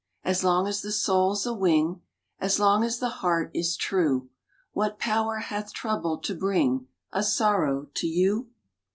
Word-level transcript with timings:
As 0.23 0.43
long 0.43 0.65
as 0.65 0.81
the 0.81 0.91
soul 0.91 1.33
s 1.33 1.45
a 1.45 1.53
wing, 1.53 2.01
As 2.39 2.57
long 2.57 2.83
as 2.83 2.97
the 2.97 3.07
heart 3.21 3.51
is 3.53 3.77
true, 3.77 4.31
What 4.71 4.97
power 4.97 5.37
hath 5.37 5.71
trouble 5.73 6.17
to 6.17 6.33
bring 6.33 6.87
A 7.11 7.21
sorrow 7.21 7.87
to 7.97 8.07
you? 8.07 8.49